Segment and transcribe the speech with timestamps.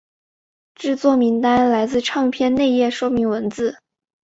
[0.73, 3.77] 制作名单来自唱片内页说明文字。